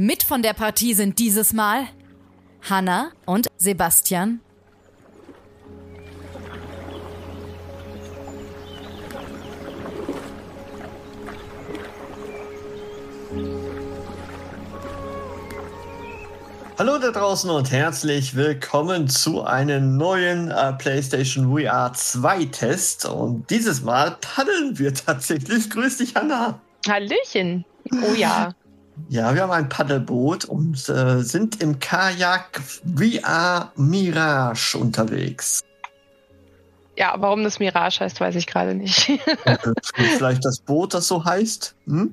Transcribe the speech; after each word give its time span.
Mit 0.00 0.22
von 0.22 0.42
der 0.42 0.52
Partie 0.52 0.94
sind 0.94 1.18
dieses 1.18 1.52
Mal 1.52 1.88
Hanna 2.70 3.10
und 3.26 3.48
Sebastian. 3.56 4.38
Hallo 16.78 16.98
da 16.98 17.10
draußen 17.10 17.50
und 17.50 17.72
herzlich 17.72 18.36
willkommen 18.36 19.08
zu 19.08 19.42
einem 19.42 19.96
neuen 19.96 20.52
äh, 20.52 20.74
PlayStation 20.74 21.50
VR 21.50 21.92
2 21.92 22.44
Test. 22.44 23.04
Und 23.04 23.50
dieses 23.50 23.82
Mal 23.82 24.16
paddeln 24.20 24.78
wir 24.78 24.94
tatsächlich. 25.06 25.68
Grüß 25.68 25.98
dich, 25.98 26.14
Hanna. 26.14 26.60
Hallöchen. 26.86 27.64
Oh 27.90 28.14
ja. 28.14 28.54
Ja, 29.08 29.34
wir 29.34 29.42
haben 29.42 29.50
ein 29.50 29.68
Paddelboot 29.68 30.44
und 30.44 30.88
äh, 30.88 31.20
sind 31.22 31.62
im 31.62 31.78
Kajak 31.78 32.60
VR 32.96 33.72
Mirage 33.76 34.76
unterwegs. 34.76 35.62
Ja, 36.96 37.14
warum 37.18 37.44
das 37.44 37.60
Mirage 37.60 38.00
heißt, 38.00 38.20
weiß 38.20 38.34
ich 38.34 38.46
gerade 38.46 38.74
nicht. 38.74 39.08
Äh, 39.44 39.56
Vielleicht 40.16 40.44
das 40.44 40.58
Boot, 40.58 40.94
das 40.94 41.06
so 41.06 41.24
heißt? 41.24 41.74
Hm? 41.86 42.12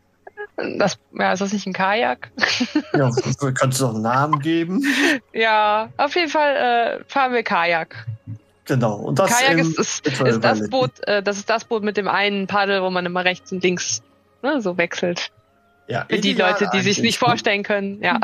Das, 0.78 0.97
ja, 1.17 1.33
ist 1.33 1.39
das 1.39 1.52
nicht 1.52 1.66
ein 1.67 1.73
Kajak? 1.73 2.31
Ja, 2.94 3.09
kannst 3.53 3.81
du 3.81 3.86
doch 3.86 3.94
einen 3.94 4.03
Namen 4.03 4.39
geben? 4.39 4.83
ja, 5.33 5.89
auf 5.97 6.16
jeden 6.16 6.30
Fall 6.30 6.56
äh, 6.56 7.03
fahren 7.08 7.33
wir 7.33 7.44
Kajak. 7.44 8.06
Genau. 8.66 8.95
Und 8.95 9.19
das 9.19 9.31
Kajak 9.31 9.58
ist, 9.58 9.78
ist, 9.78 10.08
ist 10.08 10.44
das. 10.44 10.69
Boot, 10.69 10.91
äh, 11.08 11.22
das 11.22 11.38
ist 11.38 11.50
das 11.50 11.66
Boot 11.66 11.83
mit 11.83 11.97
dem 11.97 12.08
einen 12.08 12.47
Paddel, 12.47 12.81
wo 12.81 12.89
man 12.89 13.06
immer 13.06 13.25
rechts 13.25 13.52
und 13.52 13.63
links 13.63 14.02
ne, 14.41 14.61
so 14.61 14.78
wechselt. 14.78 15.31
Ja, 15.88 16.05
Für 16.09 16.17
die 16.19 16.31
ideal 16.31 16.52
Leute, 16.52 16.69
die 16.73 16.81
sich 16.81 17.00
nicht 17.00 17.19
vorstellen 17.19 17.61
können. 17.64 18.02
Ja. 18.02 18.19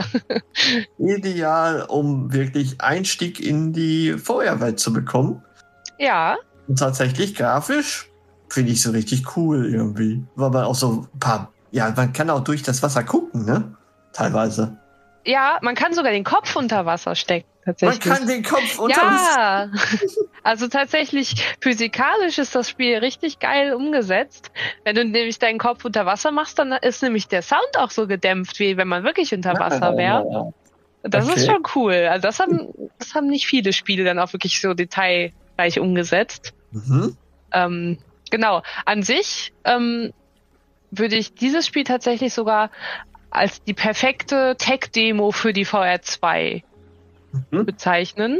Ideal, 0.97 1.83
um 1.83 2.33
wirklich 2.33 2.81
Einstieg 2.81 3.39
in 3.39 3.71
die 3.73 4.13
Feuerwelt 4.13 4.79
zu 4.79 4.91
bekommen. 4.93 5.43
ja, 5.99 6.37
Und 6.67 6.79
tatsächlich 6.79 7.35
grafisch 7.35 8.09
finde 8.49 8.71
ich 8.71 8.81
so 8.81 8.91
richtig 8.91 9.37
cool 9.37 9.71
irgendwie. 9.71 10.23
Weil 10.35 10.49
man 10.49 10.63
auch 10.65 10.75
so 10.75 11.07
ein 11.13 11.19
paar, 11.19 11.51
ja, 11.71 11.93
man 11.95 12.13
kann 12.13 12.29
auch 12.29 12.43
durch 12.43 12.63
das 12.63 12.81
Wasser 12.83 13.03
gucken, 13.03 13.45
ne? 13.45 13.75
Teilweise. 14.13 14.77
ja, 15.25 15.57
man 15.61 15.75
kann 15.75 15.93
sogar 15.93 16.11
den 16.11 16.23
Kopf 16.23 16.55
unter 16.55 16.85
Wasser 16.85 17.15
stecken. 17.15 17.47
Man 17.63 17.75
Tatsächlich. 17.75 17.99
kann 18.13 18.27
den 18.27 18.43
Kopf 18.43 18.79
unter 18.79 18.95
Ja, 18.95 19.69
also 20.43 20.67
tatsächlich 20.67 21.35
physikalisch 21.61 22.39
ist 22.39 22.55
das 22.55 22.67
Spiel 22.69 22.97
richtig 22.97 23.37
geil 23.39 23.73
umgesetzt. 23.75 24.49
Wenn 24.83 24.95
du 24.95 25.05
nämlich 25.05 25.37
deinen 25.37 25.59
Kopf 25.59 25.85
unter 25.85 26.07
Wasser 26.07 26.31
machst, 26.31 26.57
dann 26.57 26.71
ist 26.71 27.03
nämlich 27.03 27.27
der 27.27 27.43
Sound 27.43 27.77
auch 27.77 27.91
so 27.91 28.07
gedämpft, 28.07 28.57
wie 28.59 28.77
wenn 28.77 28.87
man 28.87 29.03
wirklich 29.03 29.31
unter 29.33 29.59
Wasser 29.59 29.95
wäre. 29.95 30.53
Das 31.03 31.27
Okay. 31.27 31.35
ist 31.39 31.45
schon 31.45 31.63
cool. 31.75 31.93
Also 32.09 32.27
das 32.27 32.39
haben, 32.39 32.69
das 32.97 33.13
haben 33.13 33.27
nicht 33.27 33.45
viele 33.45 33.73
Spiele 33.73 34.03
dann 34.03 34.17
auch 34.17 34.33
wirklich 34.33 34.59
so 34.59 34.73
detailreich 34.73 35.79
umgesetzt. 35.79 36.53
Mhm. 36.71 37.15
Ähm, 37.51 37.99
genau. 38.31 38.63
An 38.85 39.03
sich 39.03 39.53
ähm, 39.65 40.13
würde 40.89 41.15
ich 41.15 41.35
dieses 41.35 41.67
Spiel 41.67 41.83
tatsächlich 41.83 42.33
sogar 42.33 42.71
als 43.29 43.63
die 43.63 43.73
perfekte 43.73 44.55
Tech-Demo 44.57 45.31
für 45.31 45.53
die 45.53 45.65
VR2 45.65 46.63
Mhm. 47.31 47.65
bezeichnen. 47.65 48.39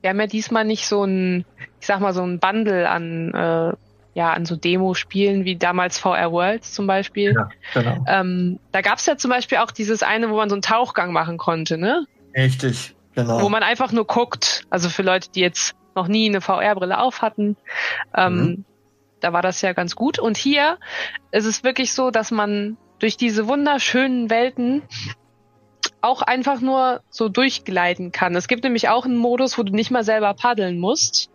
Wir 0.00 0.10
haben 0.10 0.20
ja 0.20 0.26
diesmal 0.26 0.64
nicht 0.64 0.86
so 0.86 1.04
ein, 1.04 1.44
ich 1.80 1.86
sag 1.86 2.00
mal, 2.00 2.14
so 2.14 2.22
ein 2.22 2.38
Bundle 2.38 2.88
an, 2.88 3.34
äh, 3.34 3.72
ja, 4.14 4.32
an 4.32 4.44
so 4.46 4.56
Demo-Spielen 4.56 5.44
wie 5.44 5.56
damals 5.56 5.98
VR 5.98 6.32
Worlds 6.32 6.72
zum 6.72 6.86
Beispiel. 6.86 7.34
Ja, 7.34 7.48
genau. 7.74 8.04
Ähm, 8.08 8.58
da 8.72 8.80
gab's 8.80 9.06
ja 9.06 9.16
zum 9.16 9.30
Beispiel 9.30 9.58
auch 9.58 9.70
dieses 9.70 10.02
eine, 10.02 10.30
wo 10.30 10.36
man 10.36 10.48
so 10.48 10.54
einen 10.54 10.62
Tauchgang 10.62 11.12
machen 11.12 11.36
konnte, 11.38 11.78
ne? 11.78 12.06
Richtig, 12.34 12.94
genau. 13.14 13.40
Wo 13.42 13.48
man 13.48 13.62
einfach 13.62 13.92
nur 13.92 14.06
guckt. 14.06 14.64
Also 14.70 14.88
für 14.88 15.02
Leute, 15.02 15.28
die 15.34 15.40
jetzt 15.40 15.74
noch 15.94 16.08
nie 16.08 16.28
eine 16.28 16.40
VR-Brille 16.40 16.98
auf 16.98 17.20
hatten, 17.22 17.56
ähm, 18.16 18.36
Mhm. 18.36 18.64
da 19.20 19.32
war 19.32 19.42
das 19.42 19.60
ja 19.60 19.72
ganz 19.74 19.94
gut. 19.96 20.18
Und 20.18 20.36
hier 20.36 20.78
ist 21.30 21.44
es 21.44 21.62
wirklich 21.62 21.92
so, 21.92 22.10
dass 22.10 22.30
man 22.30 22.78
durch 23.00 23.16
diese 23.16 23.46
wunderschönen 23.46 24.30
Welten 24.30 24.82
auch 26.02 26.22
einfach 26.22 26.60
nur 26.60 27.00
so 27.10 27.28
durchgleiten 27.28 28.12
kann. 28.12 28.34
Es 28.34 28.48
gibt 28.48 28.64
nämlich 28.64 28.88
auch 28.88 29.04
einen 29.04 29.16
Modus, 29.16 29.58
wo 29.58 29.62
du 29.62 29.74
nicht 29.74 29.90
mal 29.90 30.04
selber 30.04 30.34
paddeln 30.34 30.78
musst 30.78 31.30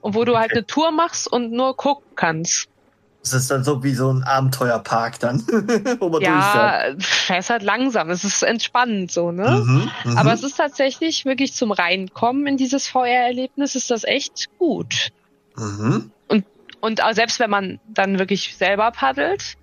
und 0.00 0.14
wo 0.14 0.24
du 0.24 0.38
halt 0.38 0.52
eine 0.52 0.66
Tour 0.66 0.92
machst 0.92 1.30
und 1.30 1.52
nur 1.52 1.76
gucken 1.76 2.06
kannst. 2.14 2.68
das 3.22 3.34
ist 3.34 3.50
dann 3.50 3.64
so 3.64 3.82
wie 3.82 3.94
so 3.94 4.12
ein 4.12 4.22
Abenteuerpark 4.22 5.18
dann, 5.18 5.40
wo 5.98 6.08
man 6.08 6.22
durchfährt. 6.22 6.24
Ja, 6.24 6.94
fährst 6.98 7.50
halt 7.50 7.62
langsam. 7.62 8.10
Es 8.10 8.22
ist 8.22 8.42
entspannend 8.42 9.10
so, 9.10 9.32
ne? 9.32 9.62
Mhm, 9.64 9.90
mhm. 10.04 10.18
Aber 10.18 10.32
es 10.32 10.44
ist 10.44 10.56
tatsächlich 10.56 11.24
wirklich 11.24 11.54
zum 11.54 11.72
Reinkommen 11.72 12.46
in 12.46 12.56
dieses 12.56 12.86
VR-Erlebnis 12.86 13.74
ist 13.74 13.90
das 13.90 14.04
echt 14.04 14.46
gut. 14.58 15.10
mhm. 15.56 16.12
Und 16.80 17.02
auch 17.02 17.14
selbst 17.14 17.40
wenn 17.40 17.50
man 17.50 17.80
dann 17.88 18.20
wirklich 18.20 18.54
selber 18.56 18.92
paddelt, 18.92 19.56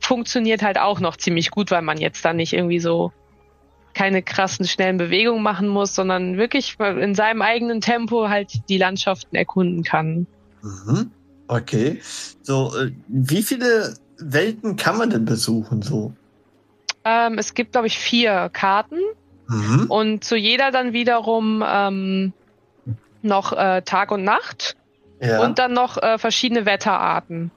funktioniert 0.00 0.62
halt 0.62 0.78
auch 0.78 1.00
noch 1.00 1.16
ziemlich 1.16 1.50
gut, 1.50 1.70
weil 1.70 1.82
man 1.82 1.98
jetzt 1.98 2.24
dann 2.24 2.36
nicht 2.36 2.54
irgendwie 2.54 2.78
so 2.78 3.12
keine 3.96 4.22
krassen 4.22 4.66
schnellen 4.66 4.98
Bewegungen 4.98 5.42
machen 5.42 5.68
muss, 5.68 5.94
sondern 5.94 6.36
wirklich 6.36 6.76
in 6.78 7.14
seinem 7.14 7.40
eigenen 7.40 7.80
Tempo 7.80 8.28
halt 8.28 8.68
die 8.68 8.76
Landschaften 8.76 9.34
erkunden 9.34 9.82
kann. 9.84 10.26
Mhm. 10.62 11.10
Okay. 11.48 12.00
So, 12.42 12.76
äh, 12.76 12.92
wie 13.08 13.42
viele 13.42 13.94
Welten 14.18 14.76
kann 14.76 14.98
man 14.98 15.08
denn 15.08 15.24
besuchen 15.24 15.80
so? 15.80 16.12
Ähm, 17.04 17.38
es 17.38 17.54
gibt, 17.54 17.72
glaube 17.72 17.86
ich, 17.86 17.98
vier 17.98 18.50
Karten 18.52 18.98
Mhm. 19.48 19.86
und 19.88 20.24
zu 20.24 20.36
jeder 20.36 20.72
dann 20.72 20.92
wiederum 20.92 21.64
ähm, 21.66 22.32
noch 23.22 23.52
äh, 23.52 23.80
Tag 23.82 24.10
und 24.10 24.24
Nacht 24.24 24.76
Ja. 25.22 25.40
und 25.42 25.58
dann 25.58 25.72
noch 25.72 25.96
äh, 26.02 26.18
verschiedene 26.18 26.66
Wetterarten. 26.66 27.50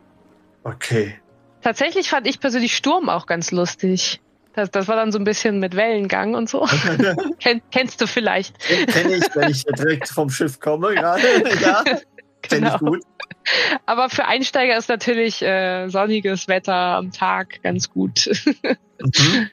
okay. 0.63 1.15
Tatsächlich 1.61 2.09
fand 2.09 2.25
ich 2.27 2.39
persönlich 2.39 2.73
Sturm 2.77 3.09
auch 3.09 3.25
ganz 3.25 3.51
lustig. 3.51 4.21
Das, 4.53 4.71
das 4.71 4.87
war 4.87 4.95
dann 4.95 5.11
so 5.11 5.19
ein 5.19 5.23
bisschen 5.23 5.59
mit 5.59 5.75
Wellengang 5.75 6.33
und 6.35 6.49
so. 6.49 6.67
Ken, 7.39 7.61
kennst 7.71 8.01
du 8.01 8.07
vielleicht. 8.07 8.57
Kenne 8.59 9.15
ich, 9.15 9.23
wenn 9.35 9.51
ich 9.51 9.63
direkt 9.63 10.09
vom 10.09 10.29
Schiff 10.29 10.59
komme 10.59 10.93
gerade. 10.95 11.21
Ja, 11.61 11.83
kenne 11.83 11.99
Genau. 12.61 12.75
ich 12.75 12.79
gut. 12.79 13.01
Aber 13.85 14.09
für 14.09 14.25
Einsteiger 14.25 14.77
ist 14.77 14.89
natürlich 14.89 15.41
äh, 15.41 15.87
sonniges 15.89 16.47
Wetter 16.47 16.73
am 16.73 17.11
Tag 17.11 17.61
ganz 17.63 17.89
gut. 17.89 18.29
Mhm. 18.99 19.49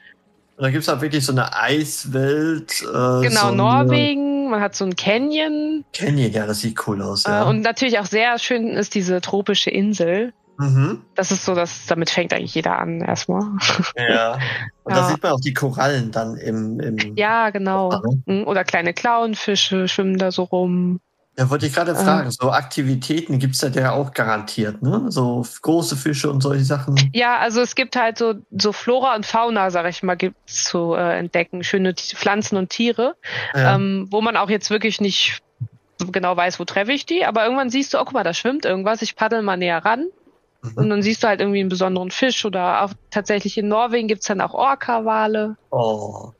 Und 0.57 0.63
da 0.63 0.71
gibt 0.71 0.81
es 0.81 0.89
auch 0.89 1.01
wirklich 1.01 1.23
so 1.23 1.31
eine 1.31 1.55
Eiswelt. 1.55 2.81
Äh, 2.81 3.27
genau, 3.27 3.49
so 3.49 3.51
Norwegen, 3.55 4.49
man 4.49 4.59
hat 4.59 4.75
so 4.75 4.85
ein 4.85 4.95
Canyon. 4.95 5.85
Canyon, 5.93 6.31
ja, 6.31 6.47
das 6.47 6.61
sieht 6.61 6.87
cool 6.87 7.01
aus. 7.03 7.25
Ja. 7.25 7.43
Äh, 7.43 7.47
und 7.47 7.61
natürlich 7.61 7.99
auch 7.99 8.07
sehr 8.07 8.39
schön 8.39 8.69
ist 8.69 8.95
diese 8.95 9.21
tropische 9.21 9.69
Insel. 9.69 10.33
Mhm. 10.57 11.01
Das 11.15 11.31
ist 11.31 11.45
so, 11.45 11.55
dass 11.55 11.85
damit 11.87 12.09
fängt 12.09 12.33
eigentlich 12.33 12.55
jeder 12.55 12.77
an 12.79 13.01
erstmal. 13.01 13.43
Ja. 13.97 14.37
Und 14.83 14.95
da 14.95 15.01
Ja. 15.01 15.09
sieht 15.09 15.21
man 15.23 15.31
auch 15.33 15.39
die 15.41 15.53
Korallen 15.53 16.11
dann 16.11 16.35
im. 16.37 16.79
im 16.79 16.97
Ja, 17.15 17.49
genau. 17.49 17.89
Wasser, 17.91 18.01
ne? 18.25 18.39
Mhm, 18.41 18.47
Oder 18.47 18.63
kleine 18.63 18.93
Clownfische 18.93 19.87
schwimmen 19.87 20.17
da 20.17 20.31
so 20.31 20.43
rum. 20.43 20.99
Ja, 21.39 21.51
wollte 21.51 21.67
ich 21.67 21.73
gerade 21.73 21.91
Äh. 21.91 21.95
fragen. 21.95 22.31
So 22.31 22.49
Aktivitäten 22.51 23.37
gibt's 23.37 23.59
da 23.59 23.67
ja 23.67 23.91
auch 23.91 24.11
garantiert, 24.13 24.81
ne? 24.81 25.05
So 25.09 25.45
große 25.61 25.95
Fische 25.95 26.31
und 26.31 26.41
solche 26.41 26.63
Sachen. 26.65 26.95
Ja, 27.13 27.37
also 27.37 27.61
es 27.61 27.75
gibt 27.75 27.95
halt 27.95 28.17
so, 28.17 28.33
so 28.49 28.71
Flora 28.73 29.15
und 29.15 29.23
Fauna, 29.25 29.69
sag 29.69 29.87
ich 29.87 30.01
mal, 30.01 30.15
gibt's 30.15 30.63
zu 30.63 30.95
äh, 30.95 31.19
entdecken. 31.19 31.63
Schöne 31.63 31.93
T- 31.93 32.15
Pflanzen 32.15 32.57
und 32.57 32.69
Tiere, 32.71 33.15
Ja. 33.53 33.75
ähm, 33.75 34.07
wo 34.09 34.21
man 34.21 34.35
auch 34.35 34.49
jetzt 34.49 34.71
wirklich 34.71 34.99
nicht 34.99 35.43
genau 36.11 36.35
weiß, 36.37 36.59
wo 36.59 36.63
treffe 36.65 36.91
ich 36.93 37.05
die, 37.05 37.25
aber 37.25 37.43
irgendwann 37.43 37.69
siehst 37.69 37.93
du, 37.93 37.97
oh 37.99 38.03
guck 38.05 38.13
mal, 38.13 38.23
da 38.23 38.33
schwimmt 38.33 38.65
irgendwas, 38.65 39.01
ich 39.03 39.15
paddel 39.15 39.41
mal 39.43 39.57
näher 39.57 39.83
ran. 39.85 40.05
Mhm. 40.75 40.83
Und 40.83 40.89
dann 40.89 41.01
siehst 41.01 41.23
du 41.23 41.27
halt 41.27 41.41
irgendwie 41.41 41.59
einen 41.59 41.69
besonderen 41.69 42.11
Fisch 42.11 42.45
oder 42.45 42.83
auch 42.83 42.91
tatsächlich 43.11 43.57
in 43.57 43.67
Norwegen 43.67 44.07
gibt's 44.07 44.27
dann 44.27 44.41
auch 44.41 44.53
Orca-Wale, 44.53 45.57
Oh, 45.71 46.31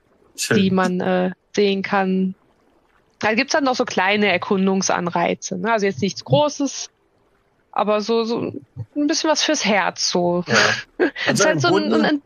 die 0.56 0.71
man 0.71 1.00
äh, 1.00 1.31
sehen 1.56 1.81
kann. 1.81 2.35
Da 3.19 3.33
gibt's 3.33 3.53
dann 3.53 3.63
noch 3.63 3.75
so 3.75 3.85
kleine 3.85 4.31
Erkundungsanreize. 4.31 5.57
Ne? 5.57 5.71
Also 5.71 5.85
jetzt 5.85 6.01
nichts 6.01 6.24
Großes, 6.24 6.89
aber 7.71 8.01
so, 8.01 8.24
so 8.24 8.53
ein 8.95 9.07
bisschen 9.07 9.29
was 9.29 9.44
fürs 9.44 9.65
Herz. 9.65 10.09
So. 10.09 10.44
Ja. 10.47 10.56
Es 10.97 11.13
Also 11.27 11.44
ist 11.44 11.45
halt 11.45 11.62
so 11.62 11.75
ein, 11.75 11.94
ein, 11.94 12.06
ein 12.06 12.21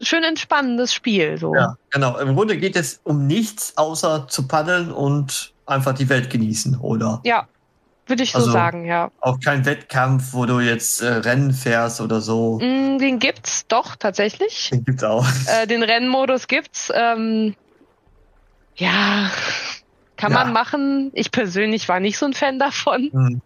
schön 0.00 0.24
entspannendes 0.24 0.92
Spiel. 0.92 1.38
So. 1.38 1.54
Ja, 1.54 1.76
genau. 1.90 2.18
Im 2.18 2.34
Grunde 2.34 2.56
geht 2.56 2.76
es 2.76 3.00
um 3.04 3.26
nichts, 3.26 3.76
außer 3.76 4.26
zu 4.28 4.48
paddeln 4.48 4.90
und 4.90 5.52
einfach 5.66 5.94
die 5.94 6.08
Welt 6.08 6.30
genießen, 6.30 6.78
oder? 6.80 7.20
Ja, 7.24 7.46
würde 8.12 8.22
ich 8.22 8.34
Also- 8.34 8.46
so 8.48 8.52
sagen, 8.52 8.84
ja. 8.84 9.10
Auch 9.20 9.38
kein 9.40 9.64
Wettkampf, 9.64 10.32
wo 10.34 10.44
du 10.46 10.60
jetzt 10.60 11.00
äh, 11.02 11.06
Rennen 11.08 11.52
fährst 11.52 12.00
oder 12.00 12.20
so. 12.20 12.58
Mm, 12.60 12.98
Den 12.98 13.18
gibt's 13.18 13.66
doch 13.66 13.96
tatsächlich. 13.96 14.68
Den 14.70 14.84
gibt's 14.84 15.02
auch. 15.02 15.26
Äh, 15.46 15.66
den 15.66 15.82
Rennmodus 15.82 16.46
gibt's. 16.46 16.92
Ähm, 16.94 17.54
ja, 18.76 19.30
kann 20.16 20.32
Ja. 20.32 20.44
man 20.44 20.52
machen. 20.52 21.10
Ich 21.14 21.30
persönlich 21.30 21.88
war 21.88 22.00
nicht 22.00 22.18
so 22.18 22.26
ein 22.26 22.32
Fan 22.34 22.58
davon. 22.58 23.10
Hm. 23.12 23.40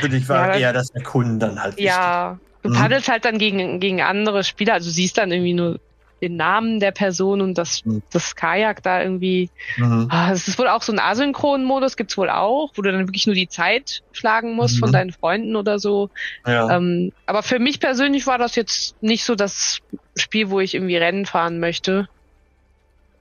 Für 0.00 0.08
dich 0.08 0.28
war 0.28 0.46
Ja, 0.46 0.48
das- 0.52 0.60
eher 0.60 0.72
das 0.72 0.90
Erkunden 0.90 1.38
dann 1.38 1.60
halt 1.62 1.72
wichtig. 1.76 1.86
Ja, 1.86 2.38
du 2.62 2.70
Mhm. 2.70 2.74
paddelst 2.74 3.08
halt 3.08 3.24
dann 3.24 3.38
gegen, 3.38 3.80
gegen 3.80 4.00
andere 4.02 4.44
Spieler. 4.44 4.74
Also 4.74 4.88
du 4.88 4.92
siehst 4.94 5.18
dann 5.18 5.30
irgendwie 5.30 5.54
nur 5.54 5.78
den 6.22 6.36
Namen 6.36 6.80
der 6.80 6.92
Person 6.92 7.40
und 7.40 7.58
das, 7.58 7.82
Mhm. 7.84 8.02
das 8.10 8.34
Kajak 8.34 8.82
da 8.82 9.02
irgendwie. 9.02 9.50
Mhm. 9.76 10.08
Ah, 10.10 10.30
Es 10.32 10.48
ist 10.48 10.58
wohl 10.58 10.68
auch 10.68 10.82
so 10.82 10.92
ein 10.92 10.98
asynchronen 10.98 11.66
Modus, 11.66 11.96
gibt's 11.96 12.16
wohl 12.16 12.30
auch, 12.30 12.70
wo 12.74 12.82
du 12.82 12.90
dann 12.90 13.06
wirklich 13.06 13.26
nur 13.26 13.34
die 13.34 13.48
Zeit 13.48 14.00
schlagen 14.12 14.54
musst 14.54 14.78
von 14.78 14.88
Mhm. 14.88 14.92
deinen 14.92 15.12
Freunden 15.12 15.56
oder 15.56 15.78
so. 15.78 16.08
Ja. 16.46 16.76
Ähm, 16.76 17.12
aber 17.26 17.42
für 17.42 17.58
mich 17.58 17.80
persönlich 17.80 18.26
war 18.26 18.38
das 18.38 18.54
jetzt 18.56 18.94
nicht 19.02 19.24
so 19.24 19.34
das 19.34 19.78
Spiel, 20.16 20.50
wo 20.50 20.60
ich 20.60 20.74
irgendwie 20.74 20.96
Rennen 20.96 21.26
fahren 21.26 21.58
möchte. 21.60 22.06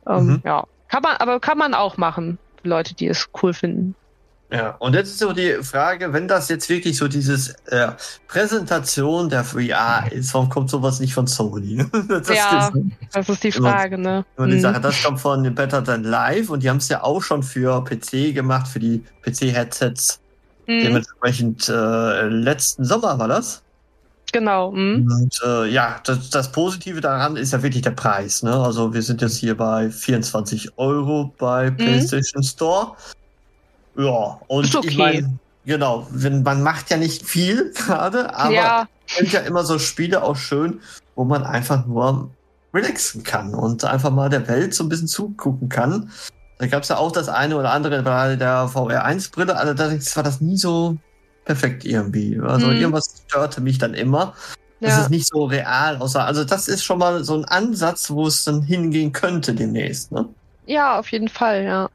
Ähm, 0.08 0.26
Mhm. 0.28 0.42
Ja, 0.46 0.66
kann 0.88 1.02
man, 1.04 1.18
aber 1.18 1.40
kann 1.40 1.58
man 1.58 1.74
auch 1.74 1.98
machen, 1.98 2.40
für 2.62 2.70
Leute, 2.70 2.96
die 2.96 3.08
es 3.08 3.28
cool 3.42 3.54
finden. 3.54 3.96
Ja, 4.52 4.76
und 4.78 4.94
jetzt 4.94 5.08
ist 5.10 5.20
so 5.20 5.34
die 5.34 5.56
Frage, 5.64 6.14
wenn 6.14 6.28
das 6.28 6.50
jetzt 6.50 6.70
wirklich 6.70 6.98
so 6.98 7.08
dieses 7.08 7.50
äh, 7.66 7.90
Präsentation 8.28 9.28
der 9.28 9.44
VR 9.44 10.12
ist, 10.12 10.34
warum 10.36 10.50
kommt 10.50 10.70
sowas 10.70 11.00
nicht 11.00 11.14
von 11.16 11.26
Sony? 11.26 11.84
Das 12.08 12.30
Ja. 12.30 12.68
ist 12.68 12.72
Das 13.14 13.28
ist 13.30 13.44
die 13.44 13.50
Immer- 13.50 13.72
Frage, 13.72 13.98
ne? 13.98 14.24
immer 14.38 14.48
die 14.48 14.56
Mhm. 14.58 14.62
Sache. 14.62 14.82
Das 14.82 15.02
kommt 15.04 15.20
von 15.20 15.56
Better 15.56 15.84
Than 15.84 16.04
Live 16.04 16.50
und 16.52 16.62
die 16.62 16.70
haben 16.70 16.78
es 16.78 16.88
ja 16.90 17.04
auch 17.04 17.22
schon 17.24 17.42
für 17.42 17.84
PC 17.84 18.34
gemacht, 18.34 18.68
für 18.68 18.80
die 18.80 19.04
PC-Headsets. 19.24 20.20
Mhm. 20.68 20.82
Dementsprechend 20.84 21.68
äh, 21.68 22.28
letzten 22.28 22.86
Sommer 22.86 23.18
war 23.18 23.28
das. 23.28 23.64
Genau. 24.32 24.72
Mhm. 24.72 25.10
Und 25.12 25.42
äh, 25.46 25.66
ja, 25.70 26.00
das, 26.04 26.30
das 26.30 26.52
Positive 26.52 27.02
daran 27.02 27.36
ist 27.36 27.52
ja 27.54 27.64
wirklich 27.64 27.82
der 27.84 27.92
Preis. 27.92 28.44
Ne? 28.44 28.54
Also 28.54 28.94
wir 28.94 29.02
sind 29.02 29.22
jetzt 29.22 29.38
hier 29.38 29.58
bei 29.58 29.90
24 29.90 30.78
Euro 30.78 31.34
bei 31.38 31.72
PlayStation 31.72 32.44
Store. 32.44 32.94
Ja, 33.98 34.40
und 34.48 34.66
Ist 34.66 34.76
okay. 34.76 34.88
ich 34.88 34.98
meine, 34.98 35.40
genau, 35.66 36.08
wenn, 36.12 36.44
man 36.44 36.62
macht 36.62 36.90
ja 36.90 36.98
nicht 36.98 37.26
viel 37.26 37.72
gerade, 37.76 38.36
aber 38.36 38.54
ja, 38.54 38.88
finde 39.06 39.32
ja 39.32 39.40
immer 39.42 39.64
so 39.64 39.80
Spiele 39.80 40.24
auch 40.24 40.36
schön, 40.36 40.82
wo 41.16 41.24
man 41.24 41.44
einfach 41.44 41.86
nur 41.86 42.30
relaxen 42.74 43.24
kann 43.24 43.56
und 43.56 43.86
einfach 43.86 44.12
mal 44.12 44.30
der 44.30 44.48
Welt 44.48 44.74
so 44.74 44.84
ein 44.84 44.90
bisschen 44.90 45.08
zugucken 45.08 45.70
kann. 45.70 46.12
Da 46.58 46.68
gab 46.68 46.84
es 46.84 46.90
ja 46.90 46.98
auch 46.98 47.12
das 47.12 47.30
eine 47.30 47.58
oder 47.58 47.72
andere 47.72 48.02
bei 48.04 48.36
der 48.36 48.68
VR1-Brille, 48.68 49.58
allerdings 49.58 50.16
war 50.16 50.24
das 50.24 50.42
nie 50.42 50.58
so 50.58 50.98
perfekt 51.46 51.86
irgendwie. 51.86 52.40
Also 52.42 52.68
Mhm. 52.68 52.78
irgendwas 52.78 53.24
störte 53.28 53.62
mich 53.62 53.78
dann 53.78 53.94
immer. 53.94 54.34
Es 54.82 54.90
ja. 54.90 55.02
ist 55.02 55.10
nicht 55.10 55.28
so 55.28 55.46
real, 55.46 55.98
außer, 55.98 56.26
also 56.26 56.44
das 56.44 56.68
ist 56.68 56.84
schon 56.84 57.00
mal 57.00 57.24
so 57.24 57.36
ein 57.36 57.46
Ansatz, 57.46 58.10
wo 58.10 58.28
es 58.28 58.44
dann 58.44 58.62
hingehen 58.62 59.14
könnte 59.14 59.54
demnächst, 59.54 60.12
ne? 60.12 60.28
ja, 60.66 61.00
auf 61.00 61.12
jeden 61.12 61.30
Fall. 61.30 61.64
Ja. 61.64 61.90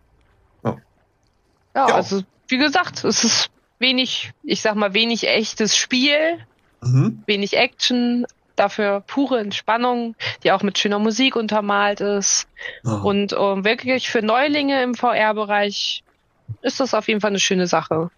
Ja, 1.74 1.88
Ja. 1.88 1.94
also 1.94 2.22
wie 2.48 2.58
gesagt, 2.58 3.04
es 3.04 3.24
ist 3.24 3.50
wenig, 3.78 4.32
ich 4.42 4.60
sag 4.62 4.74
mal, 4.74 4.94
wenig 4.94 5.26
echtes 5.28 5.76
Spiel, 5.76 6.38
Mhm. 6.82 7.22
wenig 7.26 7.56
Action, 7.56 8.26
dafür 8.56 9.00
pure 9.06 9.38
Entspannung, 9.40 10.14
die 10.42 10.52
auch 10.52 10.62
mit 10.62 10.78
schöner 10.78 10.98
Musik 10.98 11.36
untermalt 11.36 12.00
ist. 12.00 12.46
Ja. 12.84 12.94
Und 12.96 13.32
ähm, 13.38 13.64
wirklich 13.64 14.10
für 14.10 14.22
Neulinge 14.22 14.82
im 14.82 14.94
VR-Bereich 14.94 16.02
ist 16.62 16.80
das 16.80 16.94
auf 16.94 17.08
jeden 17.08 17.20
Fall 17.20 17.30
eine 17.30 17.38
schöne 17.38 17.66
Sache. 17.66 18.10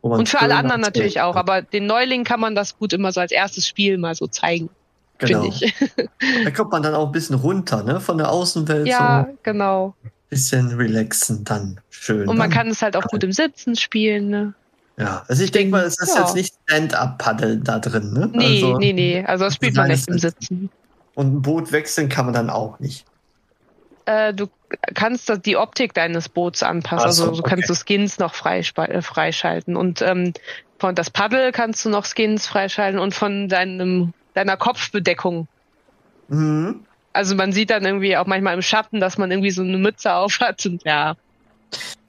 Und 0.00 0.28
für 0.28 0.40
alle 0.40 0.54
anderen 0.56 0.80
natürlich 0.80 1.20
auch, 1.20 1.32
kann. 1.34 1.40
aber 1.40 1.62
den 1.62 1.86
Neulingen 1.86 2.24
kann 2.24 2.40
man 2.40 2.54
das 2.54 2.78
gut 2.78 2.92
immer 2.92 3.10
so 3.12 3.20
als 3.20 3.32
erstes 3.32 3.66
Spiel 3.66 3.98
mal 3.98 4.14
so 4.14 4.26
zeigen, 4.28 4.70
genau. 5.18 5.42
finde 5.42 5.56
ich. 5.66 5.74
Da 6.44 6.50
kommt 6.52 6.70
man 6.70 6.82
dann 6.82 6.94
auch 6.94 7.06
ein 7.06 7.12
bisschen 7.12 7.36
runter, 7.36 7.82
ne? 7.82 8.00
Von 8.00 8.16
der 8.18 8.30
Außenwelt 8.30 8.86
ja, 8.86 9.26
so 9.28 9.38
genau. 9.42 9.94
Bisschen 10.28 10.68
relaxen, 10.76 11.44
dann 11.44 11.80
schön. 11.90 12.28
Und 12.28 12.36
man 12.38 12.50
kann 12.50 12.68
es 12.68 12.82
halt 12.82 12.96
auch 12.96 13.04
gut 13.04 13.24
im 13.24 13.32
Sitzen 13.32 13.76
spielen. 13.76 14.28
Ne? 14.28 14.54
Ja, 14.98 15.24
also 15.28 15.42
ich 15.44 15.50
denke 15.52 15.70
mal, 15.70 15.84
es 15.84 15.98
ist 15.98 16.14
Ja. 16.14 16.22
jetzt 16.22 16.34
nicht 16.34 16.54
Stand-up-Paddeln 16.64 17.64
da 17.64 17.78
drin, 17.78 18.12
ne? 18.12 18.30
Nee, 18.32 18.64
also, 18.64 18.78
nee, 18.78 18.92
nee. 18.92 19.24
Also 19.24 19.44
das 19.44 19.54
spielt 19.54 19.76
man 19.76 19.88
nicht 19.88 20.08
im 20.08 20.18
Sitzen. 20.18 20.70
Und 21.14 21.34
ein 21.34 21.42
Boot 21.42 21.72
wechseln 21.72 22.08
kann 22.08 22.26
man 22.26 22.34
dann 22.34 22.50
auch 22.50 22.78
nicht. 22.80 23.04
Äh, 24.06 24.34
du 24.34 24.48
kannst 24.94 25.28
das- 25.28 25.40
die 25.40 25.56
Optik 25.56 25.94
deines 25.94 26.28
Boots 26.28 26.62
anpassen. 26.62 27.08
Ach 27.08 27.12
so, 27.12 27.28
also 27.28 27.36
du 27.36 27.42
kannst 27.42 27.70
okay. 27.70 27.74
so 27.74 27.84
Skins 27.84 28.18
noch 28.18 28.34
äh, 28.44 29.02
freischalten. 29.02 29.76
Und 29.76 30.02
ähm, 30.02 30.32
von 30.78 30.94
das 30.94 31.10
Paddel 31.10 31.52
kannst 31.52 31.84
du 31.84 31.90
noch 31.90 32.06
Skins 32.06 32.46
freischalten 32.46 33.00
und 33.00 33.14
von 33.14 33.48
deinem 33.48 34.12
deiner 34.34 34.56
Kopfbedeckung. 34.56 35.48
Mhm. 36.28 36.84
Also 37.12 37.34
man 37.34 37.52
sieht 37.52 37.70
dann 37.70 37.84
irgendwie 37.84 38.16
auch 38.16 38.26
manchmal 38.26 38.54
im 38.54 38.62
Schatten, 38.62 39.00
dass 39.00 39.18
man 39.18 39.30
irgendwie 39.30 39.50
so 39.50 39.62
eine 39.62 39.78
Mütze 39.78 40.12
auf 40.12 40.40
hat. 40.40 40.64
Und 40.66 40.82
ja, 40.84 41.14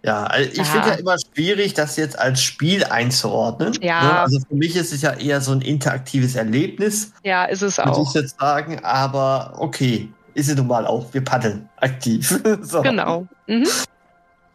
Ja, 0.03 0.23
also 0.25 0.49
ich 0.51 0.57
Ja. 0.57 0.63
finde 0.63 0.87
ja 0.89 0.93
immer 0.95 1.15
schwierig, 1.33 1.73
das 1.73 1.97
jetzt 1.97 2.17
als 2.17 2.41
Spiel 2.41 2.85
einzuordnen. 2.85 3.73
Ja. 3.81 4.01
Ne? 4.03 4.19
Also 4.21 4.39
für 4.47 4.55
mich 4.55 4.75
ist 4.75 4.93
es 4.93 5.01
ja 5.01 5.13
eher 5.13 5.41
so 5.41 5.51
ein 5.51 5.61
interaktives 5.61 6.35
Erlebnis, 6.35 7.11
ja, 7.23 7.43
ist 7.45 7.61
es 7.61 7.77
würde 7.77 7.91
auch. 7.91 8.07
ich 8.07 8.13
jetzt 8.21 8.39
sagen. 8.39 8.79
Aber 8.83 9.55
okay, 9.57 10.09
ist 10.35 10.47
es 10.49 10.55
nun 10.55 10.67
mal 10.67 10.85
auch. 10.87 11.13
Wir 11.13 11.23
paddeln 11.23 11.67
aktiv. 11.77 12.39
so. 12.61 12.81
Genau. 12.81 13.27
Mhm. 13.47 13.67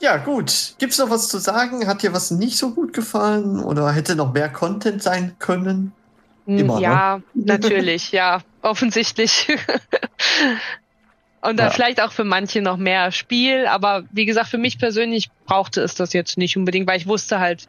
Ja, 0.00 0.16
gut. 0.18 0.74
Gibt's 0.78 0.98
noch 0.98 1.10
was 1.10 1.28
zu 1.28 1.38
sagen? 1.38 1.86
Hat 1.86 2.02
dir 2.02 2.12
was 2.12 2.30
nicht 2.30 2.56
so 2.58 2.70
gut 2.70 2.92
gefallen 2.92 3.60
oder 3.60 3.90
hätte 3.92 4.16
noch 4.16 4.32
mehr 4.32 4.48
Content 4.48 5.02
sein 5.02 5.34
können? 5.38 5.92
Immer, 6.46 6.74
ne? 6.74 6.80
ja, 6.80 7.20
natürlich, 7.34 8.12
ja, 8.12 8.42
offensichtlich. 8.62 9.48
Und 11.40 11.58
dann 11.58 11.66
Ja. 11.66 11.70
vielleicht 11.70 12.00
auch 12.00 12.12
für 12.12 12.24
manche 12.24 12.62
noch 12.62 12.78
mehr 12.78 13.12
Spiel, 13.12 13.66
aber 13.66 14.04
wie 14.10 14.24
gesagt, 14.24 14.48
für 14.48 14.58
mich 14.58 14.78
persönlich 14.78 15.30
brauchte 15.46 15.82
es 15.82 15.94
das 15.94 16.12
jetzt 16.14 16.38
nicht 16.38 16.56
unbedingt, 16.56 16.86
weil 16.86 16.98
ich 16.98 17.06
wusste 17.06 17.38
halt, 17.38 17.66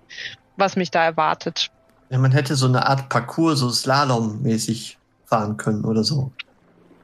was 0.56 0.76
mich 0.78 0.92
da 0.92 1.04
erwartet. 1.04 1.68
Ja, 2.10 2.18
man 2.18 2.32
hätte 2.32 2.56
so 2.56 2.68
eine 2.68 2.88
Art 2.88 3.10
Parcours, 3.10 3.60
so 3.60 3.70
Slalom-mäßig 3.70 4.98
fahren 5.26 5.58
können 5.58 5.84
oder 5.84 6.04
so. 6.04 6.32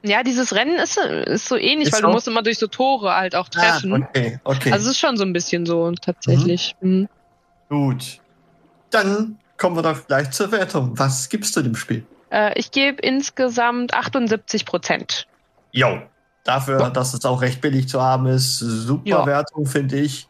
Ja, 0.04 0.24
dieses 0.24 0.56
Rennen 0.56 0.78
ist, 0.78 0.98
ist 0.98 1.48
so 1.48 1.58
ähnlich, 1.58 1.88
Ist 1.88 1.94
weil 1.94 2.01
du 2.01 2.10
musst 2.10 2.28
immer 2.28 2.42
durch 2.42 2.58
so 2.58 2.68
Tore 2.68 3.13
halt 3.16 3.36
auch 3.36 3.50
treffen. 3.50 4.04
Ah, 4.04 4.08
okay, 4.08 4.40
okay. 4.44 4.72
Also 4.72 4.86
es 4.86 4.92
ist 4.96 5.00
schon 5.00 5.18
so 5.18 5.24
ein 5.24 5.34
bisschen 5.34 5.66
so 5.66 5.92
tatsächlich. 5.92 6.74
Mhm. 6.80 7.08
gut. 7.70 8.20
Dann 8.90 9.38
kommen 9.62 9.75
wir 9.75 9.84
doch 9.84 10.08
gleich 10.08 10.32
zur 10.32 10.51
Wertung. 10.51 10.98
Was 10.98 11.30
gibst 11.30 11.56
du 11.56 11.62
dem 11.62 11.75
Spiel? 11.75 12.03
Äh, 12.32 12.58
ich 12.60 12.72
gebe 12.72 13.00
insgesamt 13.01 13.94
78 13.94 14.65
Prozent. 14.65 15.27
Jo. 15.72 16.01
Dafür, 16.44 16.80
Ja. 16.80 16.89
dass 16.89 17.13
es 17.13 17.24
auch 17.25 17.44
recht 17.44 17.62
billig 17.62 17.88
zu 17.88 18.01
haben 18.01 18.25
ist, 18.25 18.58
super 18.58 19.03
Ja. 19.08 19.25
Wertung, 19.27 19.68
finde 19.68 19.98
ich. 20.00 20.27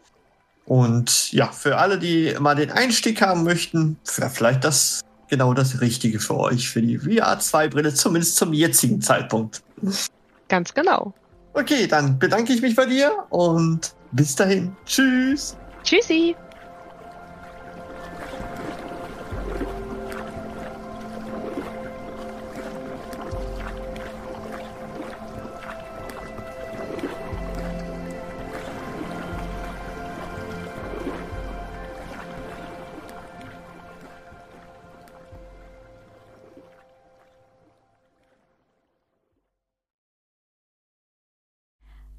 Und 0.65 1.31
ja, 1.31 1.47
für 1.47 1.77
alle, 1.77 1.97
die 1.97 2.35
mal 2.41 2.55
den 2.55 2.71
Einstieg 2.71 3.21
haben 3.21 3.43
möchten, 3.45 3.97
wäre 4.17 4.29
vielleicht 4.29 4.65
das 4.65 5.00
genau 5.29 5.53
das 5.53 5.79
Richtige 5.79 6.19
für 6.19 6.38
euch, 6.38 6.69
für 6.69 6.81
die 6.81 6.97
VR 6.97 7.39
2 7.39 7.69
Brille, 7.69 7.93
zumindest 7.93 8.35
zum 8.35 8.51
jetzigen 8.51 9.00
Zeitpunkt. 9.00 9.63
Ganz 10.50 10.73
genau. 10.73 11.13
Okay, 11.53 11.88
dann 11.88 12.19
bedanke 12.19 12.51
ich 12.51 12.61
mich 12.61 12.75
bei 12.75 12.85
dir 12.85 13.13
und 13.29 13.93
bis 14.11 14.35
dahin. 14.35 14.75
Tschüss. 14.85 15.55
Tschüssi. 15.83 16.35